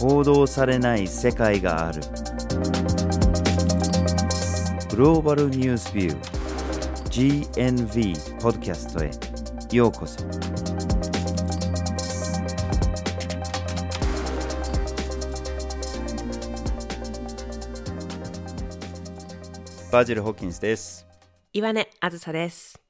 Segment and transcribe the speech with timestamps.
[0.00, 2.00] 報道されない世界がある。
[4.88, 9.10] グローバルニュースビュー GNV ポッドキャストへ。
[9.76, 10.24] ようこそ。
[19.92, 21.06] バージル・ホッキンスです。
[21.52, 22.80] 岩根あずさです。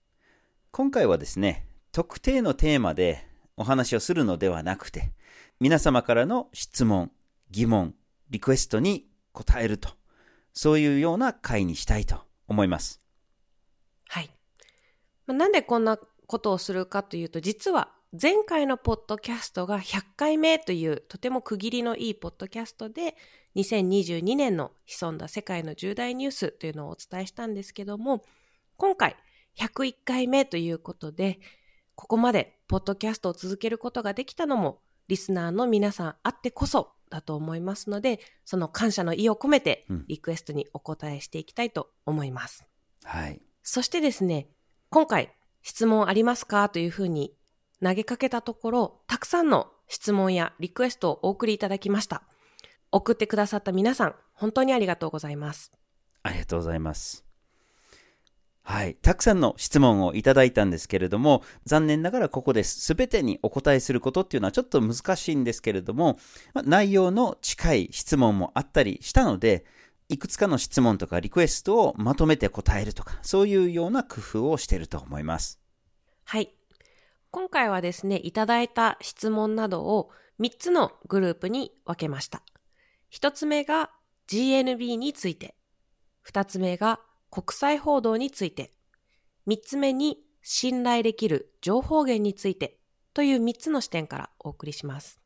[0.70, 5.10] 今回はですね特定のテーマでお話をするのではなくて
[5.60, 7.10] 皆様からの質問
[7.50, 7.94] 疑問
[8.30, 9.90] リクエストに答えると
[10.52, 13.00] そういうような回にしたいと思います
[14.08, 14.30] はい。
[15.26, 23.16] まなんでこんなことをするかというと、実は前回のポッドキャストが100回目というとても区切りのいいポッドキャストで、
[23.56, 28.22] 2022年の潜んだ世界の重大ニュースというのをお伝えしたんですけども、
[28.76, 29.16] 今回
[29.56, 31.38] 101回目ということで、
[31.94, 42.64] ここまでポッドキャストを続けることができたのも、リスナーの皆さんあってこそだと思いますので、その感謝の意を込めてうんリクエストにお答えしていきたいと思います。
[43.04, 44.48] はいそしてですね、
[44.88, 47.34] 今回質問ありますかというふうに
[47.82, 52.22] 投げかけたところ、たくさんの質問やリクエストをお送りいただきました。
[52.92, 55.72] 送ってくださった皆さん、本当にありがとうございます。
[56.22, 57.29] ありがとうございます
[58.70, 66.18] はいたくさんの質問をいただいたんですけれども残念ながらここですすべてにお答えすることっていうのはちょっと難しいんですけれども、
[66.54, 69.64] ま内容の近い質問もあったりしたので
[70.08, 75.60] いくつかの質問とかリクエストをまとめて答えるとかそういうような工夫をしていると思います
[76.24, 76.54] はい。
[77.32, 80.10] 今回はですね、いただいた質問などを
[80.40, 82.42] 3つのグループに分けました。
[83.12, 83.90] 1つ目が
[84.28, 85.56] GNB について、
[86.24, 88.72] 2つ目が国際報道について、
[89.46, 92.78] 3つ目に信頼できる情報源について
[93.14, 95.20] という3つの視点からお送りします。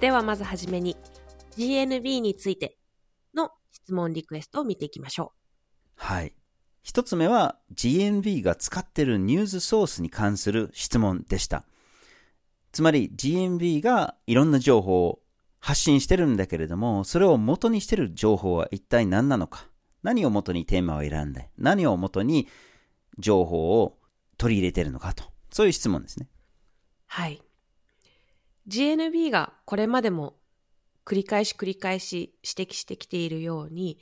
[0.00, 0.96] ではまずはじめに
[1.56, 2.78] GNB について
[3.34, 5.38] の質問リクエストを見ていきましょう
[5.96, 6.34] はい。
[6.82, 11.64] 一つ目は GNB が使っているニュースソースに関する質問でした。
[12.74, 15.20] つまり GNB がいろんな情報を
[15.60, 19.68] 発信してるんだけれども、それを元にしてる情報は一体何なのか？
[20.02, 22.48] 何を元にテーマを選んで、何を元に
[23.18, 23.96] 情報を
[24.36, 25.24] 取り入れてるのかと。
[25.50, 26.28] そういう質問ですね。
[27.06, 27.40] はい。
[28.66, 30.34] GNV がこれまでも
[31.04, 33.98] 繰り返し繰り返し指摘してきているように、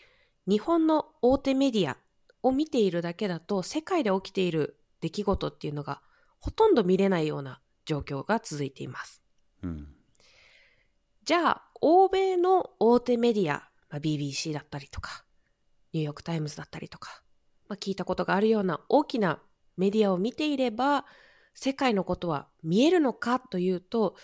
[0.48, 1.98] 日本の大手メディア
[2.42, 6.00] を見ているだけだと世界で起きている出来事っていうのが
[6.40, 9.22] ほとんど見れないような状況が続いています。
[9.62, 9.88] うん。
[11.24, 15.24] じゃあ、欧米の大手メディア、まあ、BBC だったりとか、
[15.92, 17.22] ニューヨークタイムズだったりとか、
[17.68, 19.40] まあ、聞いたことがあるような大きな
[19.76, 21.04] メディアを見ていれば、
[21.54, 24.16] 世界のことは見えるのかというと、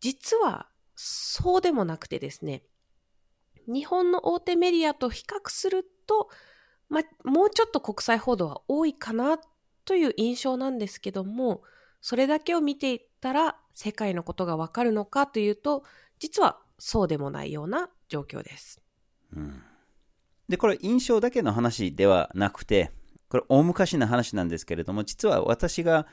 [0.00, 2.62] 実はそうでもなくてですね、
[3.66, 6.28] 日本の大手メディアと比較すると、
[6.88, 9.38] まあ、もうちょっと国際報道は多いかな
[9.84, 11.62] という印象なんですけども、
[12.06, 15.84] それだけを見ていったら世界のことがわかるのかというと、
[16.18, 18.82] 実はそうでもないような状況です。
[19.34, 19.62] うん
[20.46, 22.90] で、これ印象だけの話ではなくて、
[23.30, 26.06] これ大昔の話なんですけれども、実は私が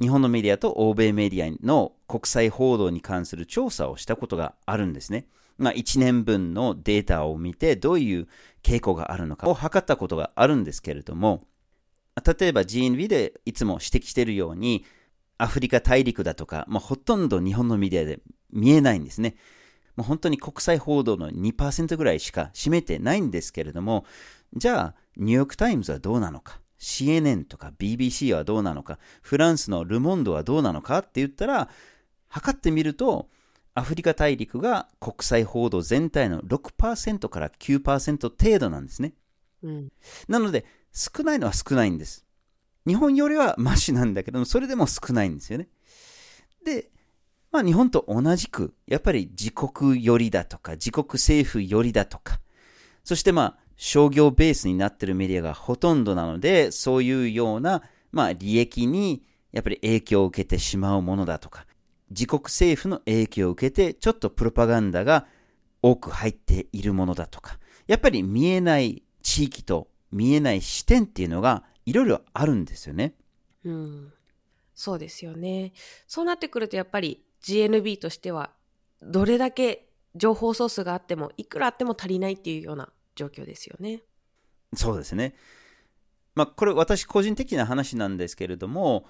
[0.00, 5.28] 日本のメディアと欧米メディアの国際報道に関する調査をしたことがあるんですね。
[5.58, 8.26] まあ、1年分のデータを見て、どういう
[8.64, 11.46] 傾向があるのかを測ったことがあるんですけれども、
[12.16, 14.84] 例えば GNB でいつも指摘しているように、
[15.38, 18.20] アフリカ大陸だとか、まあ、ほとんど日本のメディアで
[18.52, 19.36] 見えないんですね。
[19.96, 24.04] もう本当に国際報道の2%ぐらいしか占めてないんですけれども、
[24.54, 31.70] じゃあ、ニューヨークタイムズはどうなのか、CNN とか BBC はどうなのか、フランスのルモンドはどうなのかって言ったら、
[32.28, 33.28] 測ってみると、
[33.74, 39.14] アフリカ大陸が国際報道全体の6%から9%程度なんですね。
[39.62, 39.92] うん。
[40.28, 42.25] なので、少ないのは少ないんです。
[42.86, 45.68] 日本よりはマシなんだけども、それでも少ないんですよね。
[46.64, 46.90] で、
[47.50, 52.40] まあ日本と同じく、やっぱり自国寄りだとか、自国政府寄りだとか、
[53.04, 61.66] そしてまあ商業ベースになっているメディアがほとんどなので、そういうような、まあ利益にやっぱり影響を受けてしまうものだとか、
[62.10, 65.26] 自国政府の影響を受けて、ちょっとプロパガンダが
[65.82, 73.14] 多く入っているものだとか、やっぱり見えない地域と見えない視点っていうのがいろいろあるんですよね。
[73.64, 74.12] うん。
[74.74, 75.72] そうですよね。
[76.06, 78.50] そうなってくるとやっぱり GNB としては
[79.02, 84.02] どれだけ情報ソースがあってもいくらあっても足りないっていうような状況ですよね。
[84.74, 85.34] そうですね。
[86.34, 89.06] まあ、これ私個人的な話なんですけれども、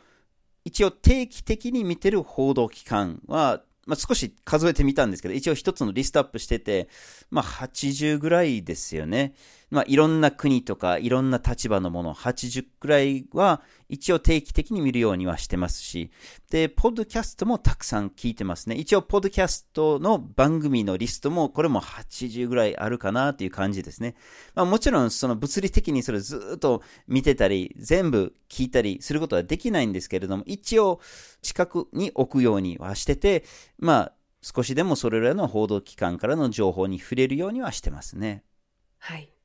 [0.64, 6.88] 一応定期的に見てる報道機関は、まあ、少し数えてみたんですけど、一応一つのリストアップしてて、
[7.31, 9.34] まあ、80ぐらいですよね。
[9.71, 16.11] まあ、いろんな国とか、いろんな立場のもの、80くらいは、一応定期的に見るようにはしてますし、
[16.51, 18.77] で、ポッドキャストもたくさん聞いてますね。
[18.77, 24.15] 一応、ポッドキャストの番組のリストも、これも80ぐらいあるかなという感じですね。
[24.55, 31.01] まあ、もちろん、その物理的にそれずっと見てたり、全部聞いたりすることはできないんですけれども、一応、
[31.43, 33.45] 近くに置くようにはしてて、
[33.79, 34.12] まあ、
[34.43, 38.45] 少しでもそれらの報道機関からの情報に触れるようにはしてますね。
[38.99, 39.36] はい。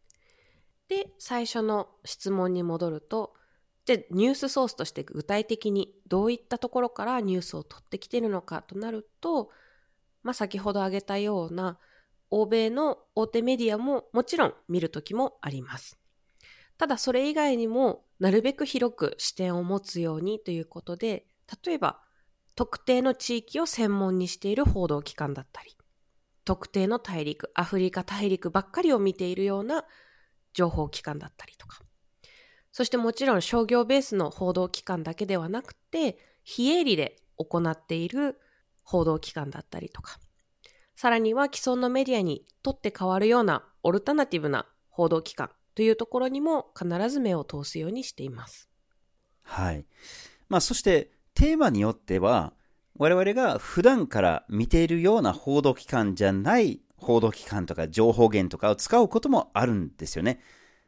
[0.91, 3.33] で、最初の質問に戻ると、
[3.85, 9.51] じゃニュースソースとして具体的にどういったところからニュースを取ってきてるのかとなると、
[10.21, 11.79] まあ、先ほど挙げたような
[12.29, 15.97] 欧米の大手メディアももちろん見るときもあります。
[16.77, 21.25] ただそれ以外にもなるべく広く視点を持つようにということで、
[21.65, 22.01] 例えば
[22.55, 25.77] 特定の地域を専門にしている報道機関だったり、
[26.43, 29.85] 特定の大陸、アフリカ大陸ばっかりを見ているような
[30.53, 31.81] 情報機関だったりとか。
[32.71, 38.39] そしてもちろん商業ベースの報道機関だけではなくて、非営利で行っている
[38.83, 40.19] 報道機関だったりとか。
[40.95, 48.69] さらには既存のメディアにとって変わるようなオルタナティブな報道機関というところにも必ず目を通すようにしています。
[49.41, 49.85] はい。
[50.47, 52.53] まあそしてテーマによっては
[52.97, 60.39] 我々が普段から見ているような報道機関じゃない報道機関とか情報源とかを使うこともあるんですよね。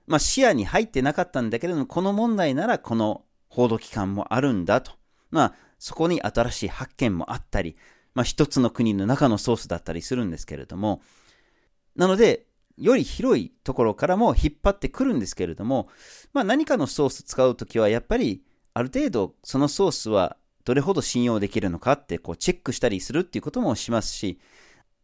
[0.06, 4.92] まあ視野に入ってなかったんだけれども、この問題ならこの報道機関もあるんだと。
[5.32, 7.76] まあそこに新しい発見もあったり、
[8.14, 11.02] まあ一つの国の中のソースだったりするんですけれども、
[11.96, 12.46] なので、
[12.78, 15.90] より広いところからも引っ張ってくるんですけれども、
[16.32, 18.44] まあ何かのソース使うときはやっぱり
[18.74, 24.40] ある程度そのソースはどれほど信用できるのかってこうチェックしたりするっていうこともしますし、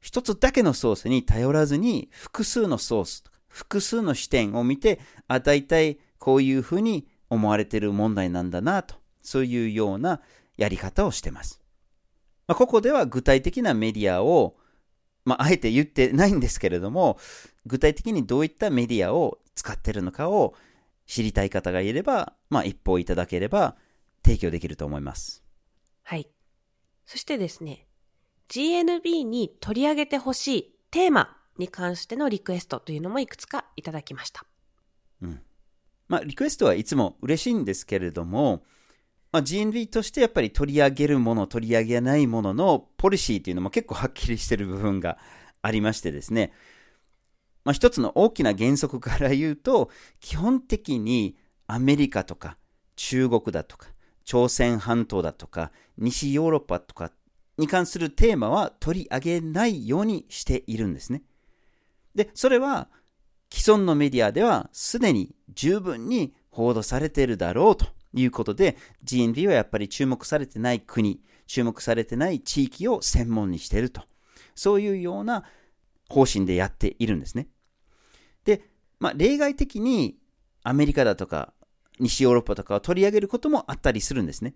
[0.02, 10.22] 一つだけのソースに頼らずに複数のソース、複数の視点を見て、あ、大体こういうふうに思われている問題なんだなと、そういうような
[10.58, 11.62] やり方をしてます。
[12.48, 14.58] まあ、ここでは具体的なメディアを、
[15.26, 17.20] まあ、あえて言ってないんですけれども、
[17.66, 20.56] 具体的にどういったメディアを使っているのかを
[21.06, 23.76] 知りたい方がいれば、まあ、一報いただければ
[24.24, 25.44] 提供できると思います。
[26.04, 26.30] はい。
[27.06, 27.89] そしてですね、
[28.50, 34.46] GNB に取り上げてほしいテーマに関してのリクエストというのもいくつかいただきました。
[35.22, 35.42] うん。
[36.08, 38.64] まあ、リクエストはいつも嬉しいんですけれども、
[39.32, 45.20] まあ、GNB としてやっぱり取り上げるもの、取り上げないもののポリシーというのも結構はっきりしている部分が
[45.62, 46.52] ありましてですね。
[47.64, 51.38] まあ、一つの大きな原則から言うと、基本的に
[51.68, 52.58] アメリカとか
[52.96, 53.90] 中国だとか
[54.26, 57.12] 朝鮮半島だとか西ヨーロッパとか
[57.60, 61.24] に関するテーマは取り上げないようにしているんですね。
[62.16, 62.88] で、それは
[63.52, 74.04] 既存のメディアではすでに十分に報道されているだろうということで GNB はやっぱり注目されてない国、注目されてない地域を専門にしていると。
[74.56, 75.44] そういうような
[76.08, 77.50] 方針でやっているんですね。
[78.46, 78.62] で、
[79.00, 80.18] まあ、例外的に
[80.64, 81.54] アメリカだとか
[82.00, 84.56] 西ヨーロッパとかを取り上げることもあったりするんですね。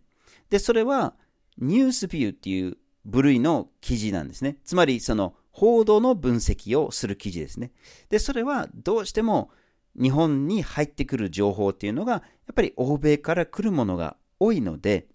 [0.49, 1.15] で、それは
[1.57, 4.57] ニュースビューっていう部類の記事なんですね。
[4.63, 7.71] つまり、その報道の分析をする記事ですね。
[8.09, 9.51] で、それはどうしても
[9.99, 12.19] 日本に入ってくる情報っていうのが、や
[12.51, 15.07] っぱり欧米から来るものが多いので、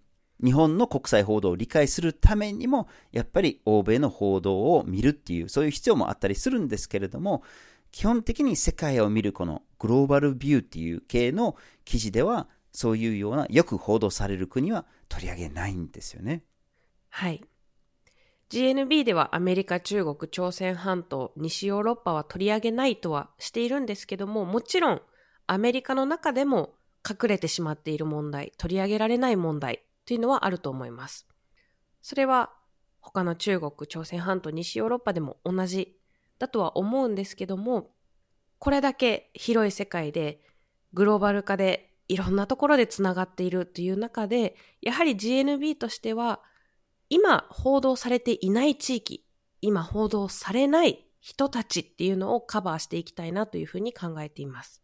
[0.42, 7.42] 日本の国際報道を理解するためにも、やっぱり欧米の報道を見るっていう、そういう必要もあったりするんですけれども、
[7.90, 16.44] 基本的に世界を見るこのグローバルビューっていう系の記事では、そういうようなよく報道される国は取り上げないんですよね。
[17.08, 17.42] はい。
[18.50, 25.02] GNB ではアメリカ、中国、朝鮮半島、西ヨーロッパは取り上げないとはしているんですけども、もちろん
[25.46, 26.74] アメリカの中でも
[27.08, 31.28] 隠れてしまっている問題、取り上げられない問題というのはあると思います。
[32.00, 32.50] それは
[33.00, 35.98] 他の中国、朝鮮半島、西ヨーロッパでも同じ
[36.38, 37.90] だとは思うんですけども、
[38.58, 40.40] これだけ広い世界で
[40.94, 46.40] グローバル化でいろんなところでつながっているという中で、やはり GNB としては
[47.10, 49.24] 今報道されていない地域、
[49.60, 54.82] 今報道されない人たちっていうのをカバーしていきたいなというふうに考えています。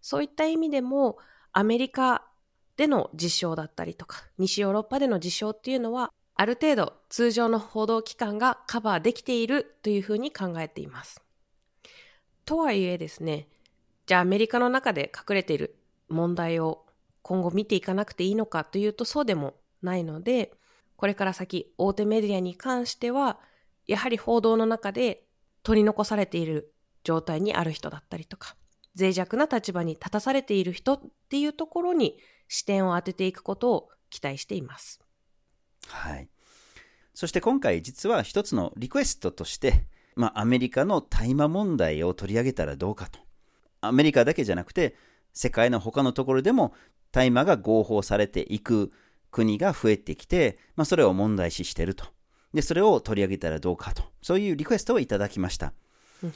[0.00, 1.18] そういった意味でも、
[1.52, 2.26] アメリカ
[2.76, 11.22] での実証だったりとか、西ヨーロッパでの実証っていうのは、ある程度通常の報道機関がカバーできているというふうに考えています。
[12.44, 13.48] とはいえですね、
[14.06, 15.76] じゃあアメリカの中で隠れている
[16.08, 16.84] 問題を
[17.22, 20.52] 今後見ていかなくていいのかというとそうでもないので、
[21.02, 23.40] これから先大手メディアに関しては、
[23.88, 25.24] やはり報道の中で
[25.64, 28.54] 取り残されている状態にある人だったりとか、
[28.96, 35.00] 脆弱な立場に立たされている人っていうところに視点を当てていくことを期待しています。
[35.88, 36.28] はい。
[37.14, 43.18] そして今回実は一つのリクエストとして、まあアメリカの大麻問題を取り上げたらどうかと。
[43.80, 44.94] アメリカだけじゃなくて、
[45.32, 46.72] 世界の他のところでも
[47.10, 48.92] 大麻が合法されていく
[49.32, 52.06] 国が増えてきて、まあそれを問題視していると。
[52.54, 54.04] で、それを取り上げたらどうかと。
[54.22, 55.72] そういうリクエストをいただきました。
[56.22, 56.34] うん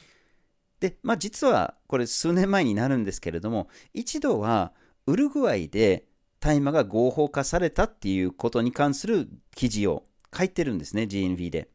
[0.80, 4.72] で、まあ実はこれ数年前になるんですけれども、一度は
[5.06, 6.04] ウルグアイで
[6.40, 10.04] 大麻が合法化されたっていうことに関する記事を
[10.36, 11.70] 書いてるんですね、GNV で。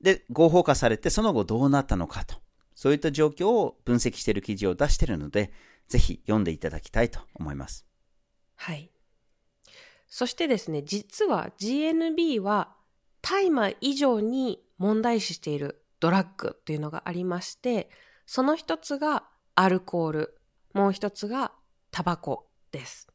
[0.00, 2.36] で、合法化されてその後どうなったのかと。
[2.74, 5.50] そういった状況を分析している記事を出しているので、
[5.88, 7.86] ぜひ読んでいただきたいと思います。
[8.54, 8.90] はい。
[10.08, 12.74] そしてですね、実は GNB は
[13.22, 17.90] 大麻以上に問題視しているドラッグというのがありまして、
[18.26, 20.38] その一つがアルコール、
[20.74, 21.52] もう一つが
[21.90, 23.08] タバコです。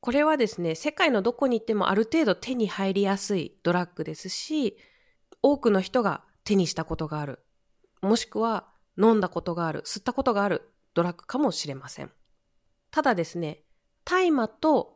[0.00, 4.76] これはですね、世界のどこに行ってもある程度手に入りやすいドラッグですし、
[5.42, 7.40] 多くの人が手にしたことがある、
[8.02, 12.12] もしくは飲んだことがある、吸ったことがあるドラッグかもしれません。
[12.90, 13.64] ただですね、
[14.04, 14.95] 大麻と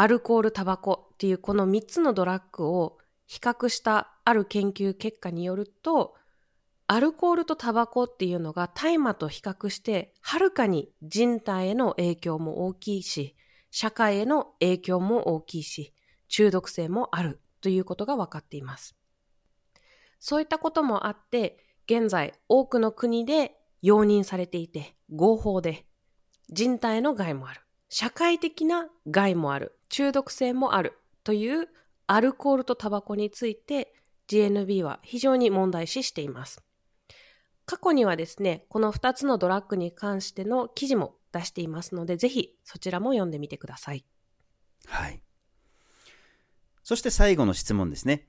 [0.00, 6.14] アルコール、タバコっていうこの3つのドラッグを比較したある研究結果によると、
[6.86, 13.34] アルコールとタバコっていうのが大麻と比較してはるかに人体への影響も大きいし、
[13.72, 15.92] 社会への影響も大きいし、
[16.28, 18.94] 中毒性もあるということが分かっています。
[20.20, 25.86] そういったこともあって、現在多くの国で容認されていて合法で
[26.50, 27.62] 人体の害もある。
[27.88, 29.77] 社会的な害もある。
[29.88, 30.98] 中毒性もある。
[31.24, 31.68] という
[32.06, 33.92] アルコールとタバコについて
[34.28, 36.62] GNB は非常に問題視しています。
[37.66, 44.06] 過去にはですね、この2つのドラッグに関しての記事も出していますので、ぜひそちらも読んでみてください。
[44.86, 45.20] はい。
[46.82, 48.26] そして最後の質問ですね。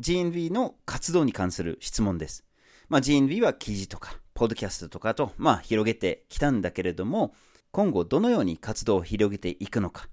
[0.00, 2.44] GNV の活動に関する質問です。
[2.88, 7.34] まあ、GNV は記事とか、ポッドキャストとかと、まあ、広げてきたんだけれども、
[7.70, 10.08] 今後どのように活動を広げていくのか、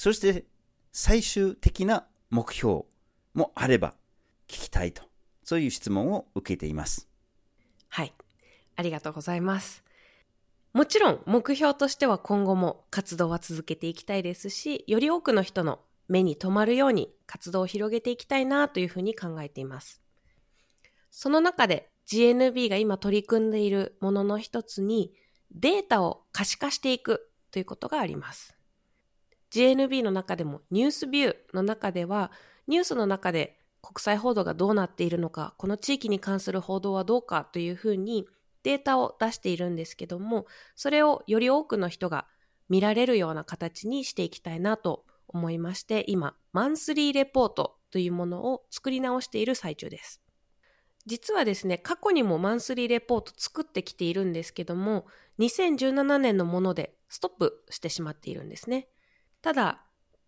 [0.00, 0.46] そして
[0.92, 2.84] 最終的な目標
[3.34, 3.92] もあれば
[4.48, 5.02] 聞きたいと、
[5.44, 7.06] そういう質問を受けています。
[7.90, 8.14] はい。
[8.76, 9.84] ありがとうございます。
[10.72, 20.00] もちろん目標としては今後も活動は続けていきたいですし、より多くの人の目に留まるように活動を広げていきたいなというふうに考えています。
[21.10, 25.12] その中で GNB が今取り組んでいるものの一つに
[25.52, 28.56] データを可視化していくということがあります。
[29.50, 32.30] GNB の中でもニュースビューの中では
[32.66, 38.26] ニュースの中で国際報道がどうなっているのか、この地域に関する報道はどうかというふうに
[38.62, 42.26] データを出しているんですけども、それをより多くの人が
[42.68, 50.20] 見られるような形にしていきたいなと思いまして、今、マンスリーレポートというものを作り直している最中です。
[51.06, 55.06] 実はですね、過去にもマンスリーレポート作ってきているんですけども、
[55.38, 58.88] 2017年のものでストップしてしまっているんですね。
[59.42, 59.82] ただ、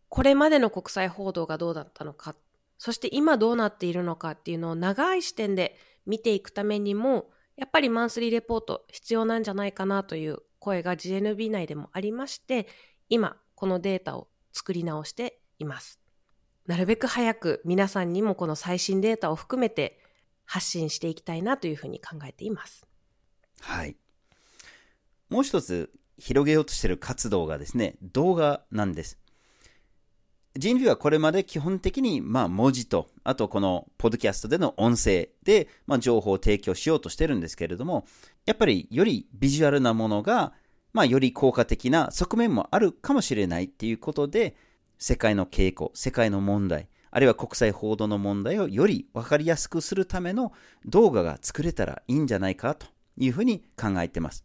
[0.09, 2.35] これまでの国際報道がどうだったのか
[2.83, 12.67] そして今どうなっているのかっていうのを長い視点で見ていくためにも、やっぱりマンスリーレポート必要なんじゃないかなという声が GNB 内でもありまして、
[13.09, 16.01] 今このデータを作り直しています。
[16.67, 20.01] なるべく早く皆さんにもこの最新データを含めて
[20.45, 22.85] 発信していきたいなというふうに考えています。
[23.61, 23.97] はい。
[25.29, 29.19] もう一つ広げようとしている活動がですね、動画なんです。
[30.55, 38.05] 人類はこれまで基本的に、まあ、文字と、あとこのポッドキャストでの音声で、まあ、情報を提供しようとしてるんですけれども、
[38.45, 40.53] やっぱりよりビジュアルなものが、
[40.93, 44.55] まあ、より効果的な側面もあるかもしれないっていうことで、
[44.99, 50.53] 世界の傾向、世界の問題、あるいは国際報道の問題をより分かりやすくするための
[50.85, 54.45] 動画が作れたらいいんじゃないかというふうに考えてます。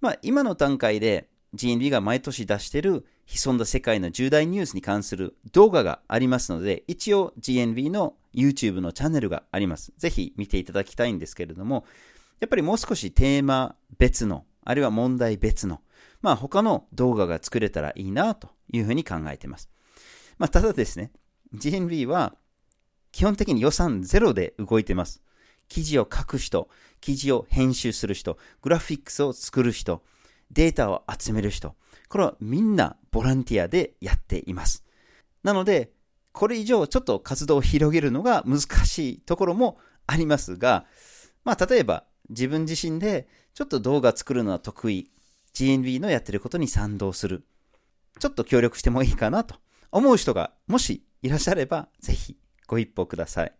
[0.00, 9.92] まあ、今の段階で GNB が毎年出している潜んだ世界の重大ニュースに関する動画がありますので、一応 GNB の YouTube のチャンネルがあります。
[9.98, 11.84] ぜひ見ていただきたいんですけれども、
[12.38, 15.80] やっぱりもう少しテーマ別の、あるいは問題別の、
[16.22, 19.70] まあ他の動画が作れたらいいなというふうに考えています。
[20.38, 21.10] まあただですね、
[21.54, 22.34] GNB は
[23.10, 25.22] 基本的に予算ゼロで動いてます。
[25.68, 26.68] 記事を書く人、
[27.00, 30.02] 記事を編集する人、グラフィックスを作る人、
[30.50, 31.74] データを集める人。
[32.08, 34.84] これはみんなボランティアでやっています。
[35.42, 35.90] なので、
[36.32, 40.86] これ以上ちょっと活動を広げるのが難しいところもありますが、
[41.44, 45.10] まあ例えば自分自身でちょっと動画作るのは得意。
[45.54, 47.46] GNB のやってることに賛同する。
[48.18, 49.56] ちょっと協力してもいいかなと
[49.90, 53.52] 思う人がもしいらっしゃれば、ぜひご一報ください。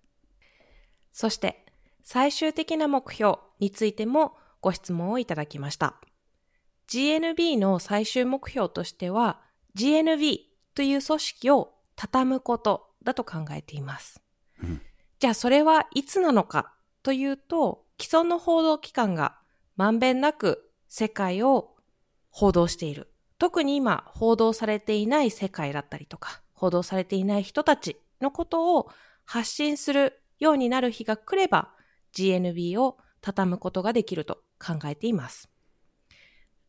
[1.12, 1.65] そして、
[2.08, 5.96] 最終的な目標についてもご質問をいただきました。
[6.88, 9.40] GNB の最終目標としては、
[9.74, 10.38] GNB
[10.76, 14.22] という組織を畳むことだと考えています。
[14.62, 14.80] うん、
[15.18, 19.36] じゃあそれはいつなのかというと、既存の報道機関が
[19.74, 21.74] まんべんなく世界を
[22.30, 23.10] 報道している。
[23.40, 28.92] 特に今報道されていない世界だったりとか、報道されていない人たちのことを
[29.24, 31.72] 発信するようになる日が来れば
[32.16, 35.50] GNB を畳むことができると考えています。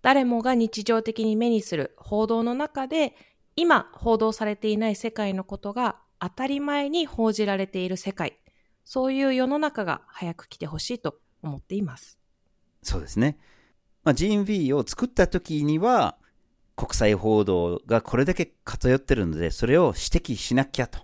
[0.02, 3.16] 誰もが日常的に目にする報道の中で
[3.56, 8.40] 今報道されていない世界のことが当たり前に報じられている世界、
[8.86, 12.20] そういう世の中が早く来てほしいと思っています。
[12.84, 13.38] そうですね。
[14.04, 16.18] まあ、GNB を作った時には
[16.76, 21.00] 国際報道がこれだけ偏ってるので、それを指摘しなきゃと。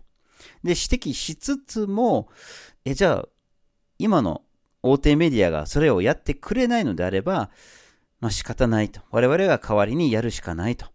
[0.63, 2.29] で、指摘しつつも、
[2.85, 3.27] え、じゃあ、
[4.03, 4.41] 今の
[4.81, 7.49] 大手メディアがそれをやってくれないのであれば、
[8.19, 8.99] まあ仕方ないと。
[9.11, 10.87] 我々が代わりにやるしかないと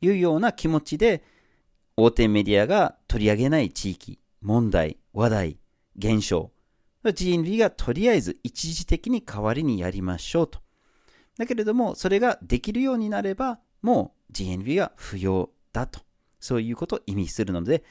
[0.00, 1.24] いうような気持ちで、
[1.96, 5.58] 大手メディアが取り上げない地域、問題、話題、
[5.98, 6.52] 現象、
[7.02, 10.60] GNB がとりあえず一時的に代わりにやりましょうと。
[11.36, 15.98] だけれども、それができるようになれば、もう GNB は不要だと。
[16.38, 17.82] そういうことを意味するので、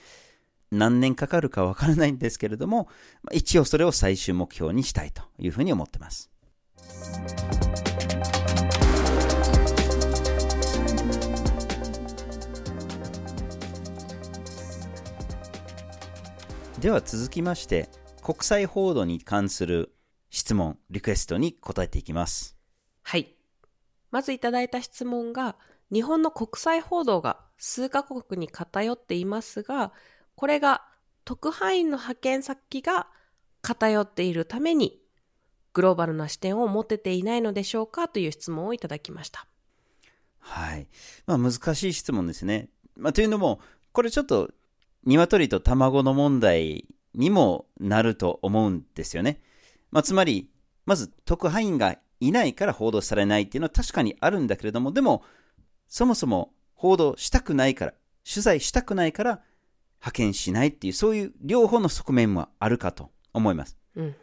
[0.72, 2.88] 何年かかるかわからないんですけれども、
[3.34, 6.32] 一応それを最終目標にしたいというふうに思ってます。
[16.80, 17.90] では続きまして、
[18.24, 19.94] 国際報道に関する
[20.30, 22.56] 質問、リクエストに答えていきます。
[23.04, 23.36] はい。
[24.10, 25.58] まずいただいた質問が、
[25.92, 29.92] 日本の国際報道が数カ国に偏っていますが、
[30.36, 30.84] これが
[31.26, 33.08] 特派員の派遣先が
[33.62, 35.00] 偏っているために、
[35.74, 39.48] グローバルな視点を持てていないのでしょうかという質問をいただきました。
[40.40, 40.88] はい。
[41.26, 42.70] まあ難しい質問ですね。
[42.96, 44.52] まあというのも、これちょっと
[45.06, 49.42] 鶏と卵の問題にもなると思うんですよね。
[49.92, 50.50] まあつまり、
[50.86, 55.24] まず特派員がいないから報道されないっていうのは確かにあるんだけれども、でも、
[55.88, 57.94] そもそも報道したくないから、
[58.28, 59.42] 取材したくないから
[60.02, 63.78] 派遣しないっていう、そういう両方の側面もあるかと思います。
[63.96, 64.16] うん、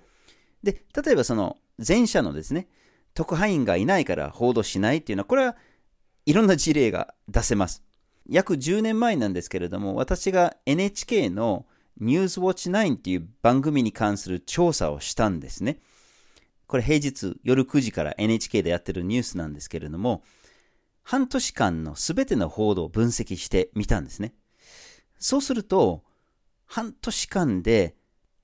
[0.63, 2.69] で、例えばその前者のですね、
[3.15, 5.57] 特派員がいないから報道しないっていうのは、これは
[6.27, 7.83] いろんな事例が出せます。
[8.29, 11.67] 約10年前なんですけれども、私が NHK の
[12.01, 15.81] ニュースウォッチ9っていう番組に関する調査をしたんですね。
[16.67, 20.23] これ平日夜9時から NHK でやってるニュースなんですけれども、
[21.03, 24.35] 半年間のすべての報道を分析してみたんですね。
[25.19, 26.05] そうすると、
[26.67, 27.97] 半年間で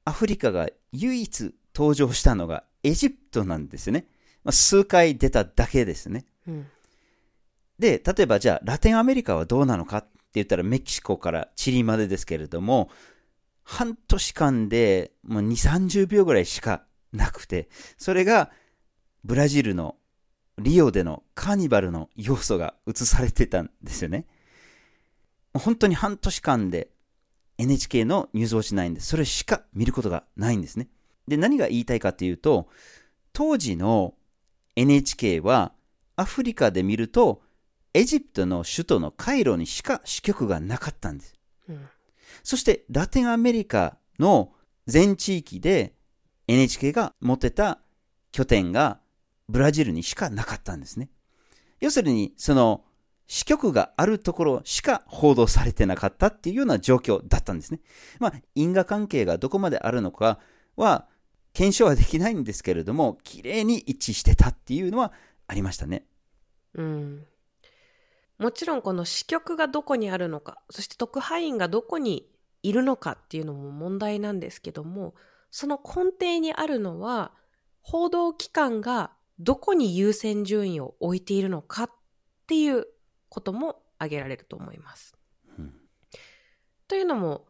[0.04, 4.06] アフリカが唯一登場したのがエジプトなんですよね。
[4.44, 6.24] まあ、数回出ただけですね。
[6.46, 6.66] うん、
[7.78, 12.90] で、例えばじゃあラテンアメリカはどうなのかって言ったらメキシコからチリまでですけれども、
[13.62, 18.50] 半年間でもう2、30秒ぐらいしかなくて、それが
[19.24, 19.96] ブラジルの
[20.58, 24.26] リオでのカーニバルの要素が映されてたんですよね。
[25.54, 26.88] 本当に半年間で
[27.58, 30.88] NHK のニュースウォッチないんで、それしか見ることがないんですね。
[31.28, 32.68] で、何が言いたいかっていうと、
[33.32, 34.14] 当時の
[34.76, 35.72] NHK は
[36.16, 37.42] アフリカで見ると、
[37.94, 41.34] エジプトの首都のカイロにしか支局がなかったんです。
[41.68, 41.88] うん、
[42.42, 44.52] そしてラテンアメリカの
[44.86, 45.94] 全地域で
[46.48, 47.78] NHK が持ってた
[48.32, 48.98] 拠点が
[49.48, 51.08] ブラジルにしかなかったんですね。
[51.80, 52.84] 要するに、その
[53.26, 57.80] 支局があるところしか報道されてなかったっていうような状況だったんですね。
[58.18, 60.38] まあ、因果関係がどこまであるのか
[60.76, 61.06] は
[61.54, 65.12] 検証はできないんですけれども、綺麗に一致してたっていうのは
[65.46, 66.04] ありましたね。
[66.74, 67.26] うん。
[68.38, 72.28] もちろんこの支局がどこにあるのか、そして特派員がどこに
[72.64, 75.14] いるのかっていうのも問題なんですけども、
[75.50, 77.32] その根底にあるのは、
[77.80, 81.90] 報道機関がどこに優先順位を置いているのかっ
[82.48, 82.86] ていう
[83.34, 85.16] ことも挙げられると思います。
[85.58, 85.74] うん、
[86.86, 87.46] というのも、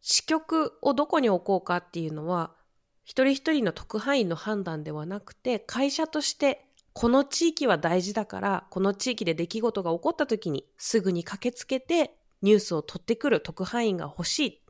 [0.00, 2.56] 支局をどこに置こうかっていうのは、
[3.04, 14.62] 一人一人の特派員の判断ではなくて、会社としてこの地域は大事だから、この地域で出来事が起こった時にすぐに駆けつけてニュースを取ってくる特派員が欲しい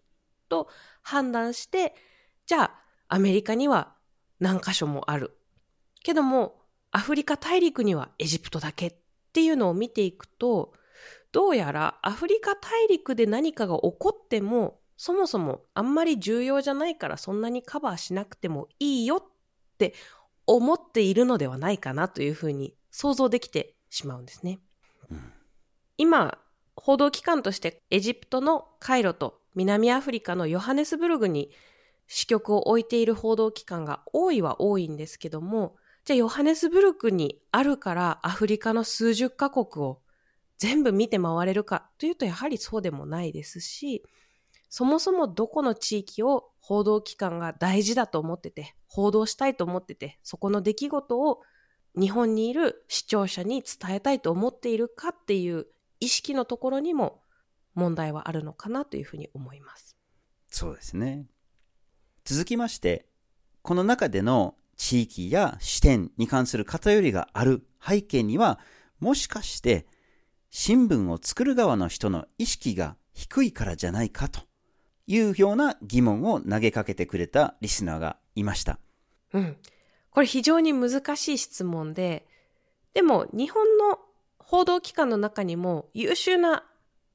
[0.48, 0.68] と
[1.02, 1.94] 判断して、
[2.46, 2.74] じゃあ
[3.08, 3.94] アメリカには
[4.38, 5.36] 何箇所もある。
[6.02, 6.60] けども
[6.92, 8.96] アフリカ大陸にはエジプトだけ
[9.30, 10.72] っていうのを見ていくと、
[11.32, 19.22] どうやらアフリカ大陸で何かが起こっても、そもそもあんまり重要じゃないからそんなにカバーしなくてもいいよっ
[19.78, 19.94] て
[20.46, 24.58] 思っているのではないかなというふうに想像できてしまうんですね。
[25.10, 25.32] うん
[25.96, 26.38] 今、
[26.76, 31.50] 報道機関としてエジプトのカイロと南アフリカのヨハネスブルグに
[32.06, 40.00] 支局を置いている報道機関が多いは多いんですけども、じゃあヨハネスブルクにあるからアフリカの数十カ国を
[40.58, 44.04] 全部見て回れるかというとやはりそうでもないですし、
[44.68, 51.40] そもそもどこの地域を報道機関が大事だと思ってて、報道したいと思ってて、そこの出来事を
[51.98, 55.66] 日本にいる視聴者に伝えたいと思っているかっていう
[55.98, 57.22] 意識のところにも
[57.74, 59.96] 問題はあるのかなというふうに思います。
[60.48, 61.26] そうですね。
[62.24, 63.08] 続きまして、
[63.62, 68.58] この中での地域や視点に関する偏りがある背景には、
[68.98, 69.86] もしかして
[70.48, 74.40] 新聞を作る側の人の意識が低いからじゃないかと
[75.06, 78.78] いうような疑問を投げかけてくれたリスナーがいました。
[79.34, 79.56] うん。
[80.08, 82.26] これ非常に難しい質問で、
[82.94, 83.98] でも日本の
[84.38, 86.64] 報道機関の中にも優秀な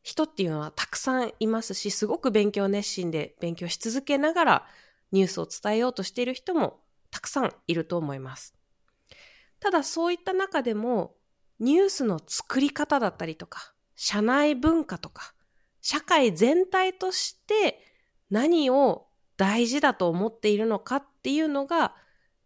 [0.03, 4.65] 人っていうのはたくさんいますし、すごく勉強熱心で勉強し続けながら
[5.11, 6.84] ニュースを伝えようとしている人も
[7.15, 8.53] たくさんいると思います。
[9.61, 11.15] ただそういった中でも
[11.61, 15.33] ニュースの作り方だったりとか、社内文化とか、
[15.79, 17.79] 社会全体として
[18.29, 21.95] 何を大事だと思っているのかっていうのが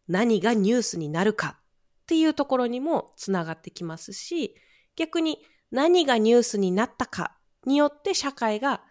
[0.08, 1.58] 何がニュースになるか
[2.04, 4.54] っていうところにもつながってきますし、
[4.96, 5.40] 逆に
[5.72, 8.84] 何がニュースになったかによって社会が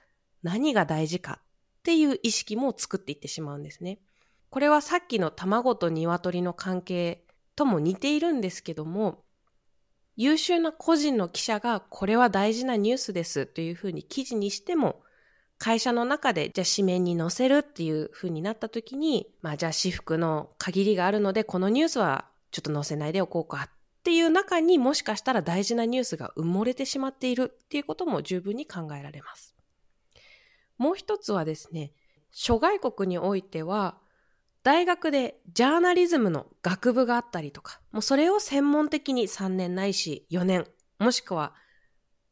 [0.42, 1.42] 何が大事かっ
[1.84, 4.00] ていう意識も作っていってしまうんですね。
[4.50, 9.22] これはさっきの卵と鶏の関係とも似ているんですけども、
[10.16, 15.02] 優秀な個人の記者がこれは大事なニュースですというふうに記事にしても、
[15.58, 23.70] 会社の中でじゃあ紙面に載せるっていうふうになった時に、まあじゃあ私服の限りがあるのでこのニュースはちょっと載せないでおこうかっ
[24.04, 29.54] ていう中にもしかしたら大事なニュースが埋もれてしまっているっていうことも十分に考えられます。
[30.78, 31.92] もう一つはですね、
[32.30, 33.98] 諸外国においては
[34.68, 40.66] 大学でジャーナリズムの学部があったりとか、もうそれを専門的に3年ないし4年、
[40.98, 41.54] もしくは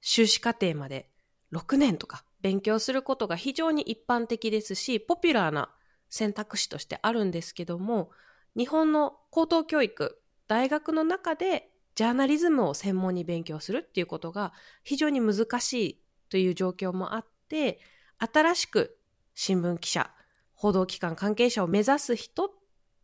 [0.02, 1.08] 修士課程まで
[1.54, 5.70] 6年とか勉強することが非常に一般的ですし、ポピュラーな
[6.10, 8.10] 選択肢としてあるんですけども、
[8.54, 14.52] 日本の高等教育、大学の中でジャーナリズムを専門に勉強するっていうことが
[14.84, 17.80] 非常に難しいという状況もあって、
[18.18, 18.98] 新しく
[19.34, 20.10] 新聞記者、
[20.56, 22.50] 報道機関関係者を目指す人っ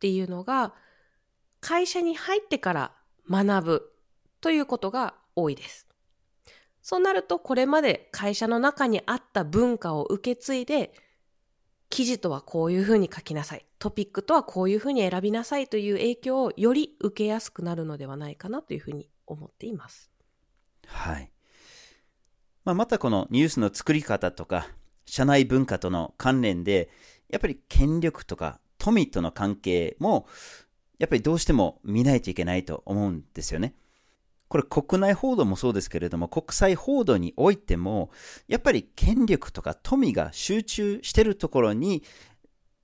[0.00, 0.74] ていうのが
[1.60, 2.92] 会社に入ってから
[3.30, 3.92] 学ぶ
[4.40, 5.86] ということが多いです。
[6.82, 10.92] そうなるとこれまで会社の中にあった文化を受け継いで
[11.88, 13.64] 記事とはこういうふうに書きなさい。
[13.78, 20.10] トピックとはこういうふうに選びなさいという影響をより受けやすくなるのではないかなというふうに思っています。
[20.86, 21.30] はい。
[22.64, 24.68] まあ、またこのニュースの作り方とか、
[25.04, 26.88] 社内文化との関連で、
[27.32, 30.26] やっぱり権力とか富との関係も、
[30.98, 33.74] やっぱりどうしても見ないといけないと思うんですよね。
[34.48, 38.10] これ国内報道もそうですけれども、国際報道においても、
[38.48, 42.02] やっぱり権力とか富が集中してるところに、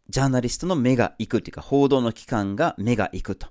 [0.09, 3.49] ジャーナリストの目が行くというか、報道の機関が目が行くと。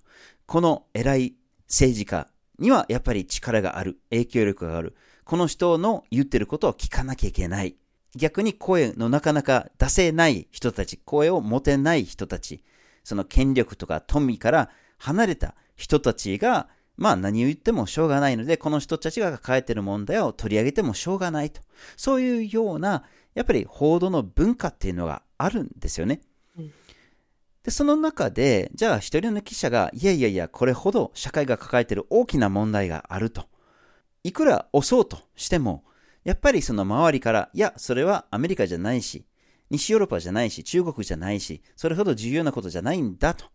[0.48, 1.36] この偉い
[1.68, 4.96] 政治家にはやっぱり力がある、影響力がある。
[5.24, 7.76] この人の言ってることを聞かなきゃいけない。
[8.16, 12.64] 逆に声のなかなか出せない人たち、声を持てない人たち、
[13.04, 21.62] その権力とか富から離れた人たちが、まあ何を言ってもしょうがないので、この人たちが抱えている問題を取り上げてもしょうがないと。
[21.96, 23.04] そういうような、
[23.36, 26.22] やっぱり報道の文化っていうのがあるんですよね。
[26.58, 26.74] うん
[27.68, 33.44] で、その中で、じゃあ一人の記者が、いやいやいや、これほど社会が抱えている大きな問題があると。
[34.24, 35.84] いくら押そうとしても、
[36.28, 39.26] やっぱりその周りから、いや、それはアメリカじゃないし、
[39.70, 43.46] 西ヨーロッパじゃないし、中国じゃないし、それほど重要なことじゃないんだと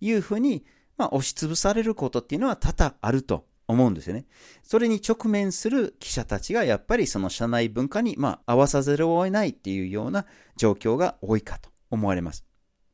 [0.00, 0.64] いうふうに、
[0.96, 4.24] まあ、押しつぶされることっていうのは多々あると思うんですよね。
[4.62, 10.24] それに直面する記者たちがやっぱりその社内文化に、まあ、合わさざるを得ないっていうような
[10.56, 12.46] 状況が多いかと思われます。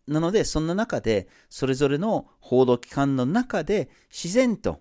[0.08, 4.80] なので、そんな中で、それぞれの報道機関の中で自然と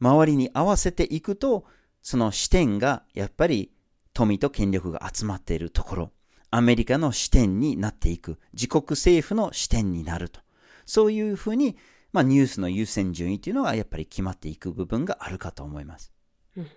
[0.00, 1.66] 周りに合わせていくと、
[2.00, 3.70] その視点がやっぱり
[4.14, 6.12] 富と権力が集まっているところ、
[6.50, 10.40] アメリカの視点になっていく、自国政府の視点になると。
[10.84, 11.76] そういうふうに、
[12.12, 16.12] まあ、ニュースの優先順位というのがやっぱり決まっていく部分があるかと思います。
[16.56, 16.68] うん、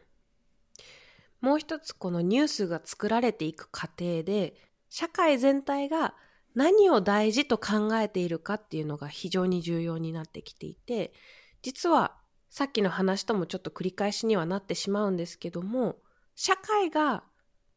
[1.42, 4.56] もう一つ、このニュースが作られていく過程で、
[4.90, 6.16] 社会全体が
[6.54, 11.14] 何を大事と考えているかっていうのが非常に重要になってきていて、
[11.62, 12.16] 実は
[12.50, 15.98] さっきの話ともちょっと繰り返しにはなってしまうんですけども、
[16.36, 17.24] 社会が、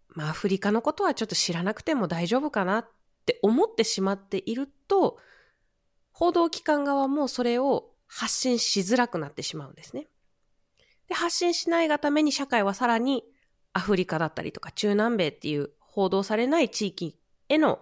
[0.09, 2.89] まあ、アフリカのことはちょっと知らなくても大丈夫かなっ
[3.25, 5.19] て思ってしまっていると、
[6.13, 10.07] 報道機関側もそれを発信しづらくなってしまうんですね。
[11.09, 13.25] で、発信しないがために社会はさらに
[13.73, 17.19] アフリカだったりとか中南米っていう報道されない地域
[17.49, 17.81] への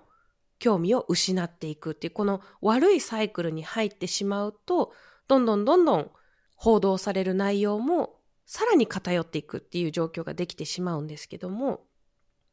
[0.58, 4.92] 興味を失っていくっていうこの悪いサイクルに入ってしまうと
[5.28, 6.10] どんどんどんどん
[6.54, 8.15] 報道される内容も
[8.46, 11.84] さらに偏っていくっていう状況ができてしまうんですけども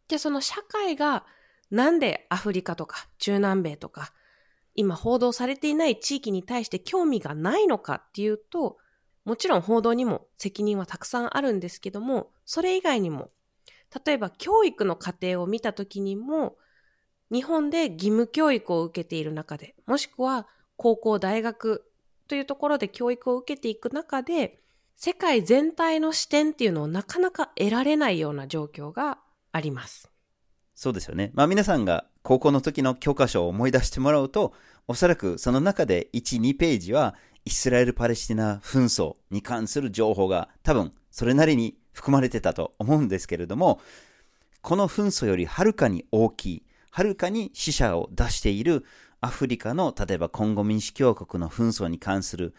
[0.07, 1.25] じゃあその社会が
[1.71, 4.13] なんでアフリカとか中南米とか
[4.75, 8.77] 今報道されていない地域に対して興味がないのかっていうと
[9.23, 13.29] もちろん報道にも責任はたくさんあるんですけどもそれ以外にも
[14.05, 16.57] 例えば教育の過程を見た時にも
[17.33, 21.83] 日本で義務教育を受けている中で、もしくは高校、大学
[22.27, 24.61] というところで教育を受けていく中で、
[24.95, 29.19] 世界全体の視点っていうのをなかなか得られないような状況が
[29.51, 30.09] あります。
[30.75, 31.31] そうですよね。
[31.33, 34.53] まあ皆さんが高校の時の教科書を思い出してもらうと、
[34.87, 43.81] おそらくその中で1、2ページはイスラエル・パレスチナ紛争に関する情報が多分それなりに含まれてたと思うんですけれども、
[44.61, 48.85] この紛争よりはるかに大きい、はるかに死者を出している
[49.19, 52.53] アフリカの例えばコンゴ民主共和国の紛争に関する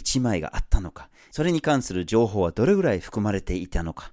[0.00, 4.12] 一枚があったのか、それに関する情報はどれぐらい含まれていたのか、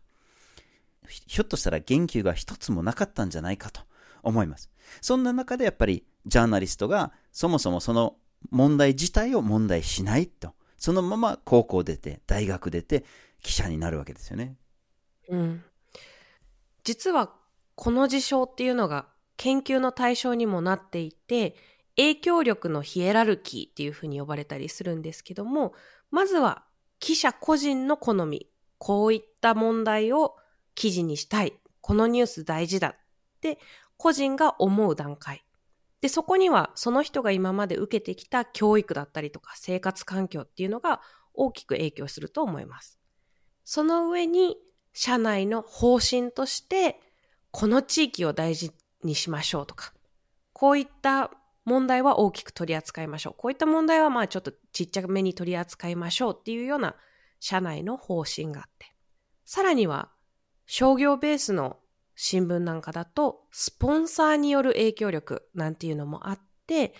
[1.07, 3.81] ひょっとしたら言及が一つもなかったんじゃないかと
[4.21, 4.69] 思います。
[5.01, 8.17] そんな中でやっぱりジャーナリストがそもそもその
[8.51, 13.05] 問題自体を問題しないと、そのまま高校出て、大学出て、
[13.41, 14.57] 記者になるわけですよね。
[15.29, 15.63] うん。
[16.83, 17.33] 実は
[17.75, 21.55] この事象っていうのが研究の対象にもなっていて、
[21.97, 25.73] 影響力のヒエラルキーっていうふうに呼ばれたりするんですけども、
[26.11, 26.63] まずは
[26.99, 30.35] 記者個人の好み、こういった問題を
[30.75, 32.95] 記事にしたい、このニュース大事だっ
[33.41, 33.59] て
[33.97, 35.43] 個人が思う段階。
[36.01, 41.01] で、そこにはその人が今まで受けてきた教育だったりとか生活環境っていうのが
[41.33, 42.99] 大きく影響すると思います。
[43.63, 44.57] その上に
[44.93, 46.99] 社内の方針として
[47.51, 48.71] この地域を大事
[49.03, 49.93] にしましょうとか、
[50.53, 51.31] こういった
[51.67, 53.33] 問題は大きく取り扱いましょう。
[53.37, 56.95] こういった問題はまあちょっとちっちゃめに取り扱いましょうっていうような
[57.41, 58.95] 社内の方針があって。
[59.43, 60.09] さらには
[60.65, 61.77] 商業ベースの
[62.15, 66.93] 新聞なんかだとスポンサーによる影響力なんていうのもあって、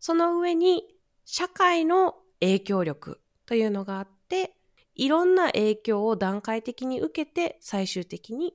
[0.00, 0.84] その上に
[1.26, 4.54] 社会の影響力というのがあって、
[4.94, 8.54] いろんな影響を段階的に受けて最終的に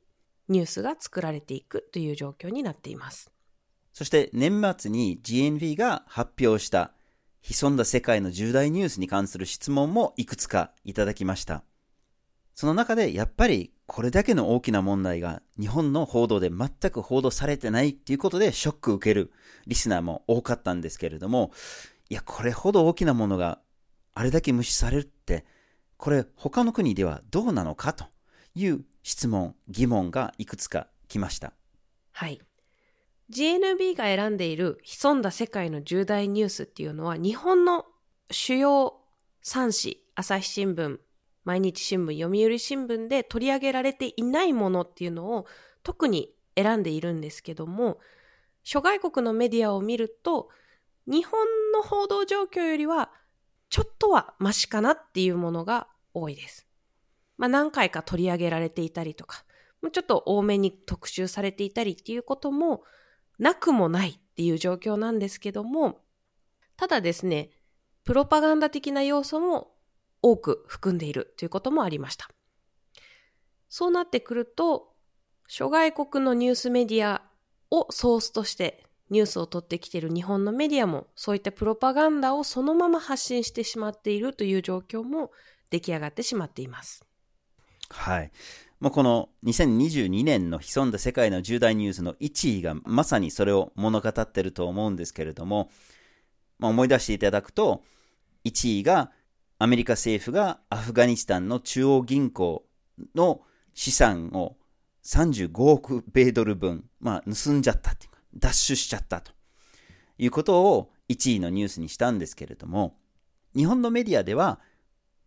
[0.49, 3.31] ニュースが作られていくという状況になっています。
[3.93, 6.91] そして年末に GNV が発表した
[7.41, 11.63] 潜んだ世界の重大ニュースに関する質問もいくつかいただきました。
[12.53, 19.31] その中でやっぱりこれだけの大きな問題が日本の報道で全く報道されてないっていうことでショック受ける
[19.67, 21.51] リスナーも多かったんですけれども、
[22.09, 23.59] いや、これほど大きなものが
[24.13, 25.45] あれだけ無視されるって、
[25.97, 28.05] これ他の国ではどうなのかと
[28.55, 31.53] いう質問、疑問がいくつか来ました。
[32.11, 32.39] はい。
[33.31, 37.85] GNB が選んでいる潜んだ世界の重大ニュースっていうのは日本の
[38.29, 38.99] 主要
[39.43, 40.99] 3紙、朝日新聞、
[41.45, 45.45] 毎日新聞、読売新聞で取り上げられていないものっていうのを
[45.81, 47.99] 特に選んでいるんですけども、
[48.63, 50.49] 諸外国のメディアを見ると、
[51.07, 51.39] 日本
[51.73, 53.11] の報道状況よりは
[53.69, 56.67] ちょっとはマシかなっていうものが多いです。
[57.37, 59.45] まあ、何回か取り上げられていたりとか、
[59.91, 62.83] ちょっと多めに特集されていたりっていうことも
[63.41, 65.99] なくもないっていう状況なんですけども、
[66.77, 67.49] ただですね、
[68.03, 69.73] プロパガンダ的な要素も
[70.21, 72.29] 多く含んでいるということもありました。
[73.67, 74.93] そうなってくると、
[75.47, 77.23] 諸外国のニュースメディア
[77.71, 85.31] をソースとしてニュースを取ってきている日本のメディアもそういったプロパガンダをそのまま発信してしまっているという状況も
[85.71, 87.05] 出来上がってしまっています。
[87.89, 88.31] はい。
[88.81, 95.69] もうこの2022年の潜んだ世界の重大ニュースの1位がまさにそれを物語ってると思うんですけれども、
[96.57, 97.83] まあ、思い出していただくと、
[98.43, 99.11] 1位が
[99.59, 102.65] アメリカ政府がアフガニスタンの中央銀行
[103.13, 103.41] の
[103.75, 104.57] 資産を
[105.05, 109.31] 35億米ドル分、まあ、盗んじゃったっていうか、奪取しちゃったと。
[110.17, 112.97] いうことを1位のニュースにしたんですけれども、
[113.55, 114.59] 日本のメディアでは、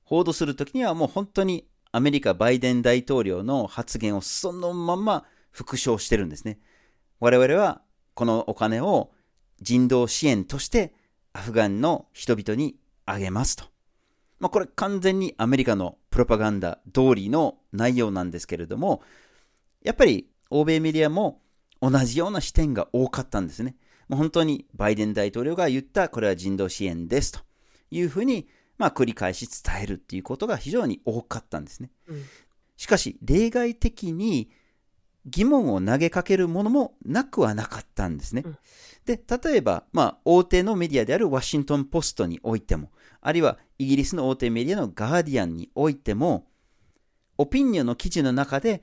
[0.03, 6.59] 報道するときにはもう本当にアメリカバイデン大統領の発言をそのまま復唱してるんですね。
[7.21, 7.83] 我々は
[8.15, 9.13] このお金を
[9.61, 10.93] 人道支援として
[11.33, 12.75] アフガンの人々に
[13.07, 13.67] あげますと。
[14.41, 19.01] まあ、これ完全にアメリカのプロパガンダ通りの内容なんですけれども、
[19.85, 21.43] やっぱり欧米メディアも
[21.81, 23.77] 同じような視点が多かったんですね。
[24.09, 27.39] もう本当にバイデン大統領が言ったこれは人道支援ですと
[27.93, 31.91] いうふうに、まあ、繰り返し伝えるっていうことが非常に多かったんですね。
[32.09, 32.23] うん
[32.77, 34.51] しかし例外的に
[35.27, 38.43] 疑問を投げかけるものもなくはなかったんですね。
[38.45, 38.59] うん
[39.05, 46.47] で、例えば、まあ、大手のメディアであるワシントン・ポストにおいても、あるいはイギリスの大手メディアのガーディアンにおいても、
[47.37, 48.83] オピニオンの記事の中で、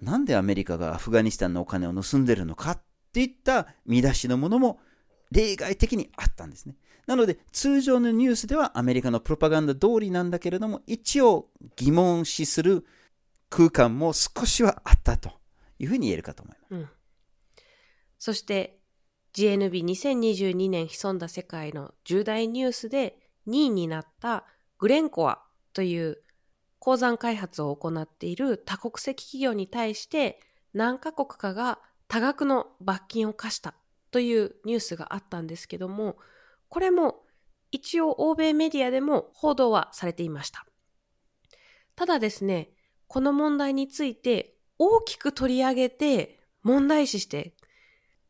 [0.00, 2.80] なんでアメリカがアフガニスタンのお金を盗んでるのかっ
[3.12, 4.78] ていった見出しのものも
[5.30, 6.76] 例外的にあったんですね。
[7.06, 12.84] なので、通常のニュースではアメリカのプロパガンダ通りなんだけれども、一応疑問視する
[13.48, 15.30] 空間も少しはあったと
[15.78, 16.74] いうふうに言えるかと思います。
[16.74, 16.88] うん
[18.18, 18.80] そして
[19.34, 24.44] GNB2022 年潜んだ世界の重大ニュースで2位になった
[24.78, 25.42] グレンコア
[25.74, 26.22] という
[26.78, 30.40] 鉱山開発を行っている多国籍企業に対して
[30.72, 33.74] 何カ国かが多額の罰金を課した
[34.10, 36.16] というニュースがあったんですけども
[36.68, 37.22] これも
[37.72, 40.66] 一応欧米メディアでも報道はされていました
[41.94, 42.70] ただですね
[43.06, 47.54] この問題について大きく取り上げて問題視して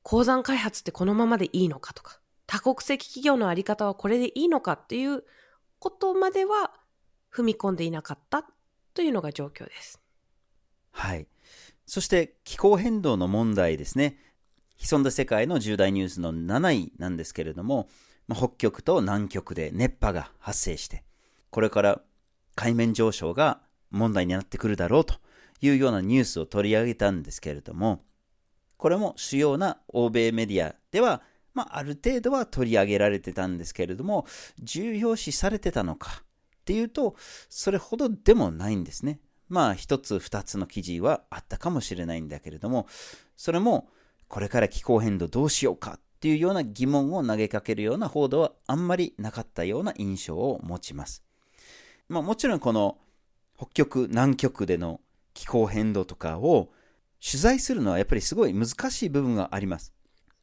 [0.03, 5.25] 鉱山開発ってこのままでいいのかとか多国籍企業のあり方はこれでいいのかっていう
[5.79, 6.73] ことまでは
[7.33, 8.45] 踏み込んでいなかった
[8.95, 10.01] というのが状況です。
[10.93, 11.27] はい。
[11.87, 14.19] そして気候変動の問題ですね。
[14.77, 17.89] 潜んだ世界の重大ニュースの7位なんですけれども、
[18.33, 21.05] 北極と南極で熱波が発生して、
[21.51, 22.01] これから
[22.55, 23.61] 海面上昇が
[23.91, 25.15] 問題になってくるだろうと
[25.61, 28.05] いうようなニュースを取り上げたんですけれども、
[28.77, 31.23] これも主要な欧米メディアでは、
[31.55, 34.27] まあ、ある程度は取り上げられてたんですけれども、
[34.63, 37.17] 重要視されてたのかっていうと、
[37.49, 39.21] それほどでもないんですね。
[39.49, 42.87] まあ、一つ二つの記事はあったかもしれないんだけれども、
[43.37, 43.89] それも、
[44.29, 51.23] これから気候変動どうしようかっていうような疑問を投げかけるような報道はあんまりなかったような印象を持ちます。
[52.09, 52.99] まあ、もちろんこの
[53.57, 55.01] 北極、南極での
[55.35, 56.73] 気候変動とかを
[57.25, 59.93] 取材するのはやっぱりすごい難しい部分があります。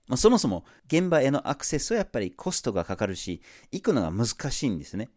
[0.08, 3.42] まあ、そもそも現場へのアクセスはやっぱりコストがかかるし、
[3.72, 5.10] 行くのが難しいんですね。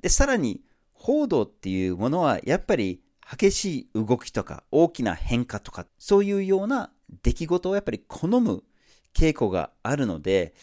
[0.00, 8.62] で、さらに報道っていうものはやっぱり激しい動きとか大きな変化とかそういうような出来事をやっぱり好む
[9.14, 10.54] 傾向があるので、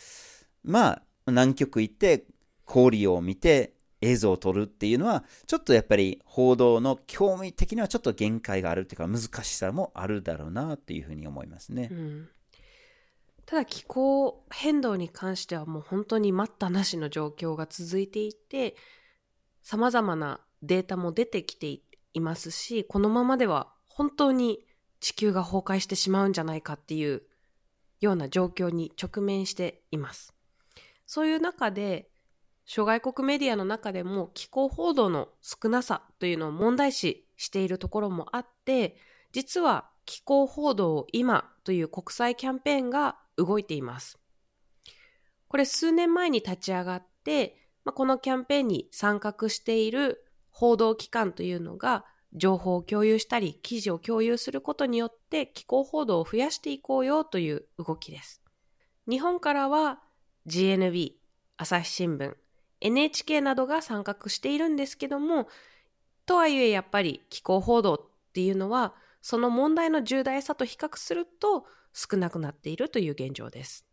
[0.63, 2.25] まあ、南極行って
[2.65, 11.89] 氷を見て映像を撮るっていうのは、ちょっとやっぱり報道の興味的にはちょっと限界があるっていうか難しさもあるだろうなっていうふうに思いますね。
[11.91, 12.27] うん
[13.45, 18.75] ただ気候変動に関してはもう本当に待ったなしの状況が続いていて
[19.61, 21.81] 様々なデータも出てきて
[22.13, 24.65] いますしこのままでは本当に
[25.03, 27.23] 地球が崩壊してしまうんじゃないかっていう
[27.99, 30.33] ような状況に直面しています。
[31.05, 32.09] そういう中で
[32.63, 38.95] 諸外国メディアの中でも気候報道の少なさというのを問題視しているところもあって
[39.33, 44.17] 実は気候報道を今という国際キャンペーンが動いています。
[45.49, 52.05] これ数年前に立ち上がって、ま、このキャンペーンに参画している報道機関というのが
[52.35, 58.41] 情報を共有したり記事を共有することによって気候報道を増やしていこうよという動きです。
[59.09, 59.99] 日本からは
[60.47, 61.13] GNB、
[61.57, 62.35] 朝日新聞、
[62.81, 65.47] NHK などが参画しているんですけども、
[66.25, 67.99] とはいえやっぱり気候報道っ
[68.33, 73.85] ていうのはその問題の重大さと比較すると少なくなっているという現状です。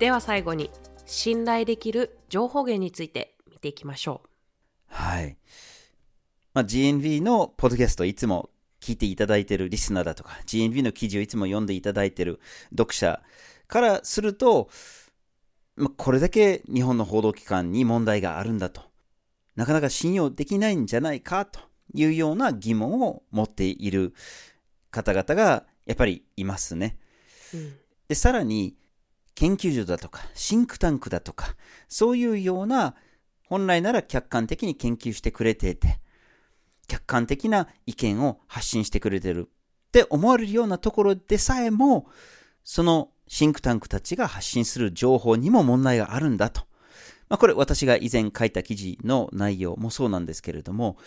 [0.00, 0.70] では最後に
[1.04, 4.28] 信頼できる情報源について見ていきましょう。
[4.86, 5.36] はい。
[6.54, 8.48] まあ、GNV のポッドキャストいつも
[8.80, 12.40] 聞いていただいているリスナーだとか、GNV の記事をいつも読んでいただいている
[12.70, 13.20] 読者
[13.68, 14.70] からすると、
[15.76, 18.80] まあ、これだけ日本の報道機関に問題があるんだと、
[19.54, 21.60] なかなか信用できないんじゃないかと
[21.92, 24.14] いうような疑問を持っている
[24.90, 26.96] 方々がやっぱりいますね。
[27.52, 27.74] うん
[28.08, 28.74] で、さらに、
[29.34, 31.56] 研究所だとか、シンクタンクだとか、
[31.88, 32.94] そういうような、
[33.48, 36.00] 本来なら客観的に研究してくれていて、
[36.86, 42.06] 客観的な意見を発信してくれてるって思われるようなところでさえも、
[42.64, 46.62] そのシンクタンクたちが発信する情報にも問題があるんだと。
[47.28, 50.98] まあ、これ私が以前書いた記事の内容もそうなんですけれども、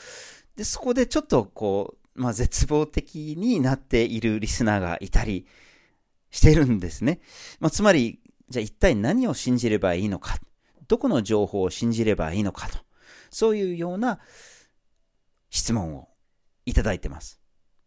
[0.56, 5.46] で、そこでちょっとこう、まあ、絶望的になっているリスナーがいたり
[6.34, 7.22] しているんですね。
[7.60, 8.20] まあ、つまり、
[8.50, 10.38] じゃあ一体何を信じればいいのか、
[10.88, 12.80] どこの情報を信じればいいのかと、
[13.30, 14.20] そういうような
[15.52, 16.10] 質問を
[16.66, 17.40] いただいてます。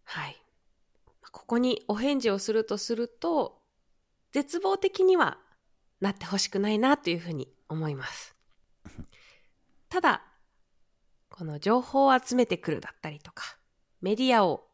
[0.04, 0.36] はい。
[1.32, 3.60] ここにお返事をするとすると、
[4.30, 5.38] 絶望的には
[6.00, 8.36] なってほしくないなというふうに思います。
[9.90, 10.22] ただ、
[11.30, 13.58] この情報を集めてくるだったりとか、
[14.00, 14.70] メディアを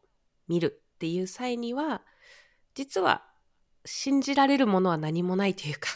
[0.47, 2.03] 見るっていう際には、
[2.75, 3.32] 実は
[3.85, 5.89] 信じられるものは何もないというか、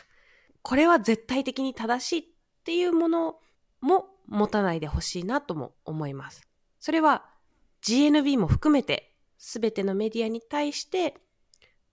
[0.62, 2.24] これは絶対的に正しいっ
[2.64, 3.40] ていうもの
[3.82, 6.48] も持たないでほしいなとも思います。
[6.80, 7.26] それは
[7.84, 11.16] GNB も含めて全てのメディアに対して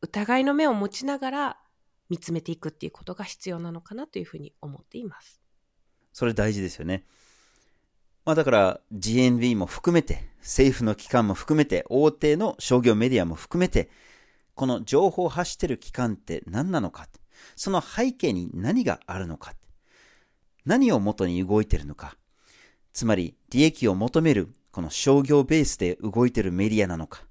[0.01, 1.57] 疑いの目を持ちながら
[2.11, 5.41] 見つめていくっていうことが必要なのかなというふうに思っています。
[6.13, 7.05] それ大事ですよね。
[8.25, 13.91] まあだから GNB も含めて、政府の機関も含めて、大手の商業メディアも含めて、
[14.55, 17.09] この情報を発している機関って何なのか、
[17.57, 19.55] その背景に何があるのか、
[20.65, 22.17] 何を元に動いているのか、
[22.93, 27.23] つまり利益を求めるこの商業ベースで動いているメディアなのか、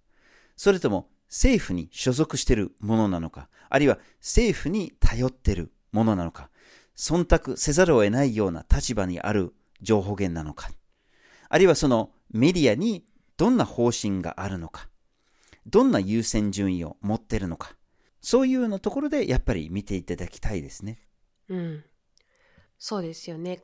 [0.56, 6.50] それとも政府に所属しているものなのか、あるいは政府に頼っているものなのか、
[6.96, 10.70] 忖度せざるを得ないような立場にある情報源なのか、
[11.50, 13.06] あるいはそのメディアに
[13.38, 14.90] どんな方針があるのか、
[15.66, 17.76] どんな優先順位を持ってるのか、
[18.22, 21.00] そういうようなところでやっぱり見ていただきたいですね。
[21.50, 21.84] うん。
[22.78, 23.64] そうですよね。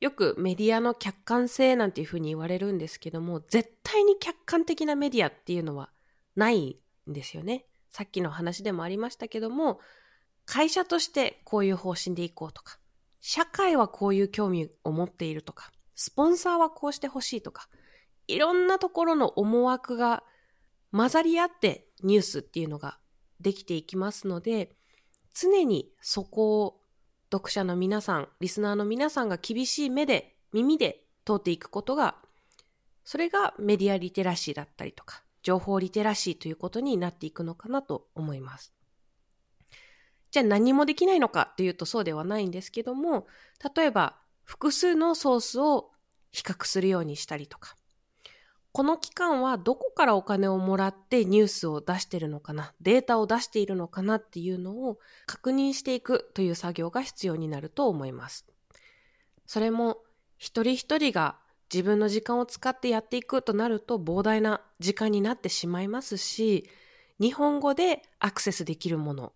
[0.00, 5.90] よくメディアの客観性なんていうふうに言われるんですけども、絶対に客観的なメディアっていうのは
[6.34, 7.66] ないんですよね。
[7.90, 9.78] さっきの話でもありましたけども、
[10.44, 12.78] 会社としてこういう方針でいこうとか、
[13.20, 17.68] 社会はこういう興味を持っているとか、スポンサーはこうしてほしいとか、
[18.26, 20.24] いろんなところの思惑が
[20.92, 22.98] 混ざり合ってニュースっていうのが
[23.40, 24.76] できていきますので、
[25.34, 26.80] 常にそこを
[27.32, 32.16] 読者の皆さん、リスナーの皆さんが厳しい目で、耳で通っていくことが、
[33.04, 38.74] それがメディアリテラシーだったりとか、情報リテラシーということになっていくのかなと思います。
[40.30, 43.26] じゃあ何もできないのかっていうとそうではないんですけども、
[43.74, 45.90] 例えば複数のソースを
[46.30, 47.76] 比較するようにしたりとか、
[48.72, 58.46] この機関はどこからお金をもらってニュースを出しているのかな、データを出しているのかなっていうのを確認していくという作業が必要になると思います。
[59.46, 59.98] それも
[60.38, 61.36] 一人一人が
[61.72, 66.68] 自分の時間を使ってやっていくとなると膨大な時間になってしまいますし、
[67.20, 69.34] 日本語でアクセスできるもの、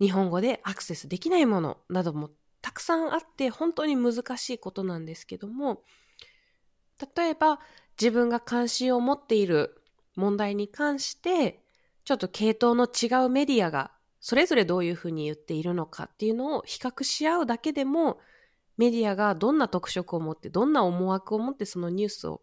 [0.00, 5.82] 日本語でアクセスできないものなどもたくさんあって本当に難しいことなんですけども、
[7.16, 7.60] 例えば
[8.00, 9.80] 自分が関心を持っている
[10.16, 11.62] 問題に関して、
[12.04, 18.18] ちょっと系統の違うメディアがそれぞれどういうふうに言っているのかっていうのを比較し合うだけでも、
[18.78, 22.40] メディアがどんな特色を持って、どんな思惑を持ってそのニュースを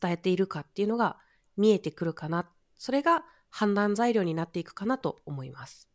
[0.00, 1.18] 伝えているかっていうのが
[1.56, 2.50] 見えてくるかな。
[2.76, 5.88] それが判断材料になっていくかなと思います。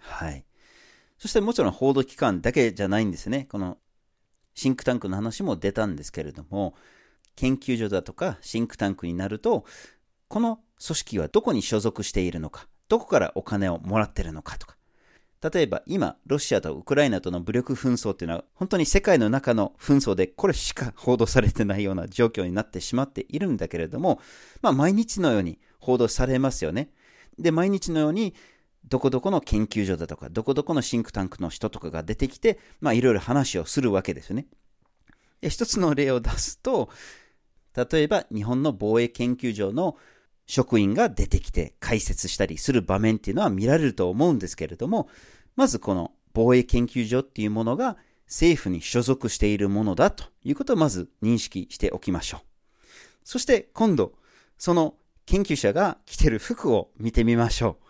[0.00, 0.44] はい。
[1.18, 3.46] そしてもちろん報道機関だけじゃないんですね。
[3.48, 3.78] この
[4.54, 6.74] シンクタンクの話も出たんですけれども、
[7.36, 9.64] 研究所だとかシンクタンクになると、
[10.28, 14.76] この組織はどこに所属しているのか、どこからお金をもらってるのかとか。
[15.50, 24.20] 例えば今、ロシアとウクライナとの武力紛争っていうのは、本当に世界の中の紛争でこれしか報道されてないような状況になってしまっているんだけれども、
[24.60, 26.90] まあ毎日のように報道されますよね。
[27.38, 28.34] で、毎日のように
[28.88, 34.46] どこどこの研究所だとか、どこどこのシンクタンクの人とかが出てきて、まあいろいろ話をするわけですよね。
[35.48, 36.88] 一つの例を出すと、
[37.74, 39.96] 例えば日本の防衛研究所の
[40.46, 45.08] 職員が出てきて解説したりする場面っていうのは見られると思うんですけれども、
[45.56, 52.40] まずこの防衛研究所っていうものが政府に所属しているものだということをまず認識しておきましょう。
[53.24, 54.14] そして今度、
[54.58, 54.94] その
[55.26, 57.84] 研究者が着てる服を見てみましょう。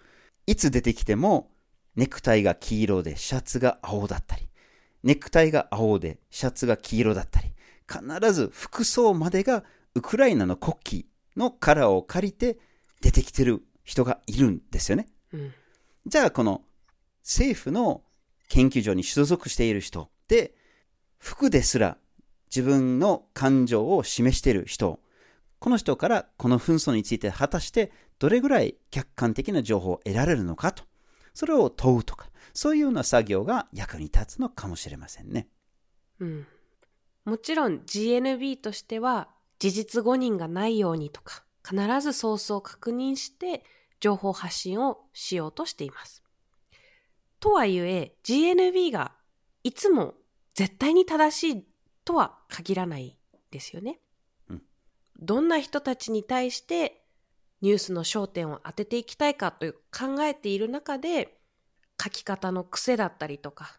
[0.47, 1.51] いつ出てきても
[1.97, 4.49] ネクタイが黄色でシャツが青だったり、
[5.03, 7.53] ネクタイが青でシャツが黄色だったり、
[7.89, 12.59] 必ず服装までがウクライナの国旗のカラーを借りて
[13.01, 15.09] 出てきてる人がいるんですよね。
[15.33, 15.53] うん。
[16.07, 16.63] じゃあこの
[17.23, 18.03] 政府の
[18.49, 20.53] 研究所に所属している人で
[21.19, 21.97] 服ですら
[22.55, 25.01] 自分の感情を示している人
[25.59, 30.85] この人からこの紛争について果たしてどれぐらい客観的な情報を得られるのかと
[31.35, 35.49] それを問うとかそういうような作業が役に立つのかもしれませんね。
[36.21, 36.47] うん。
[37.25, 39.29] もちろん GNB としては
[39.59, 43.65] 事実誤認がないようにとか必ずソースを確認して
[44.01, 46.23] 情報発信をしようとしています。
[47.39, 49.13] とはいえ GNB が
[49.63, 50.15] いつも
[50.55, 51.65] 絶対に正しい
[52.05, 53.17] とは限らない
[53.51, 54.01] ですよね。
[54.49, 54.63] うん
[55.21, 57.05] どんな人たちに対して
[57.61, 61.41] ニュースの焦点を当てていきたいかという考えている中で
[62.03, 63.79] 書き方の癖だったりとか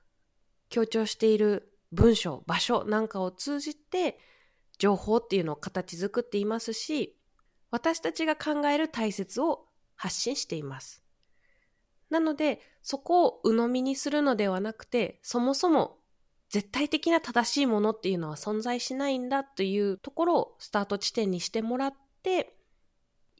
[0.69, 4.17] 強調している文章、場所なんかを通じて
[4.79, 7.15] 情報っていうのを形作っていますし、
[7.69, 11.03] 私たちが考える大切を発信しています。
[12.09, 15.99] なので、そこを鵜呑みにするのではなくて、そもそも
[16.49, 22.55] 絶対的な正しいものっていうのは存在しないんだというところをスタート地点にしてもらって、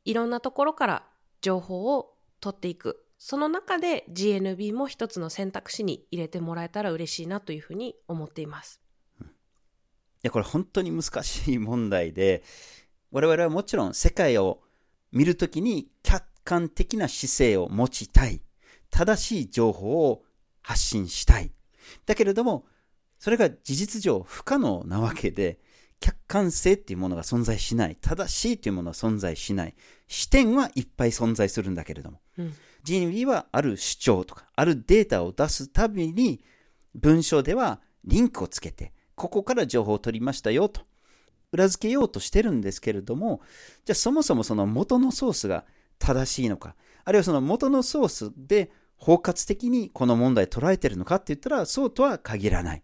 [0.06, 1.08] いろんなところから
[1.42, 3.03] 情報を取っていく。
[3.26, 8.82] その中で GNB も一つの選択肢に入れてもらえたら嬉しいなというふうに思っています。
[9.22, 9.26] い
[10.24, 12.44] や、これ本当に難しい問題で、
[13.12, 14.60] 我々はもちろん世界を
[15.14, 18.42] 見るときに客観的な姿勢を持ちたい。
[18.90, 20.26] 正しい情報を
[20.62, 21.54] 発信したい。
[22.06, 22.66] だけれども、
[23.20, 25.62] それが事実上不可能なわけで、
[26.02, 27.96] 客観性っていうものが存在しない。
[28.02, 29.76] 正しいというものは存在しない。
[30.10, 32.20] 視点はいっぱい存在するんだけれども。
[32.38, 32.54] うん。
[32.86, 36.44] GNB はある主張とか、あるデータを出すたびに、
[36.96, 40.82] 文章ではリンクをつけて、ここから情報を取りましたよと、
[41.52, 43.42] 裏付けようとしてるんですけれども、
[43.86, 45.66] じゃあそもそもその元のソースが
[46.00, 46.76] 正しいのか、
[47.06, 52.84] あるいはその元のソースで包括的にこの問題捉えてるのかって言ったら、そうとは限らない。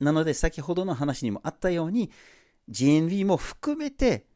[0.00, 2.10] なので先ほどの話にもあったように、
[2.70, 4.26] GNB も含めて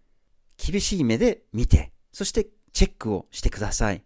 [0.56, 4.02] 厳しい目で見て、そしてチェックをしてください。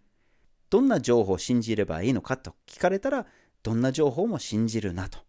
[0.73, 3.27] どんな情報を信じればいいのかと聞かれたら、
[3.61, 5.19] どんな情報も信じるなと。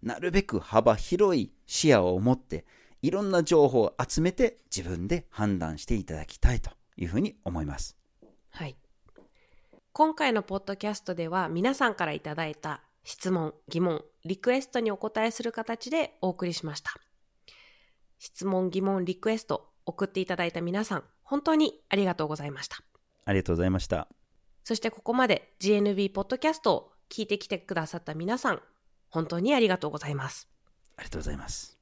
[0.00, 2.64] なるべく幅広い視野を持って、
[3.02, 7.96] いろんな情報を集めて自分で判断していただきたいというふうに思います。
[8.50, 8.76] はい。
[9.92, 16.92] 今回のポッドキャストでは皆さんからいただいた質問、疑問、リクエストにお答えする形でお送りしました。
[18.20, 22.76] 質問、疑問、リクエスト送っていただいた皆さん、本当にありがとうございました。
[23.24, 24.06] ありがとうございました。
[24.66, 28.60] そしてここまで GNB ポッドキャストを聞いてきてくださった皆さん、
[29.10, 30.48] 本当にありがとうございます。
[30.96, 31.78] ありがとうございます。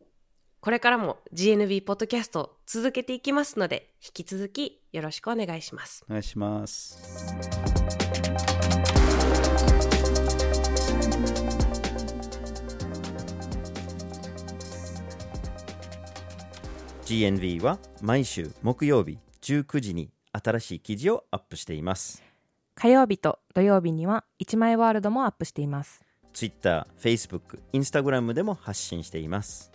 [0.60, 6.04] これからも GNB ポッドキャストを続けていきますので、引き続きよろしくお願いします。
[6.10, 6.98] お願いします。
[17.06, 22.23] GNV は毎週木曜日19時に新しい記事をアップしています
[22.74, 26.04] 火曜日と土曜日には1枚ワールドもアップしています。
[26.32, 29.70] Twitter、Facebook、Instagram でも発信しています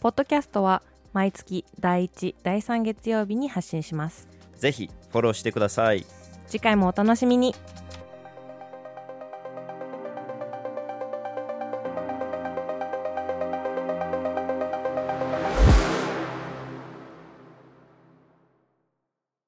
[0.00, 0.82] ポッドキャストは
[1.12, 4.28] 毎月第1、第3月曜日に発信します。
[4.56, 6.06] ぜひフォローしてください
[6.46, 7.54] 次回もお楽しみに。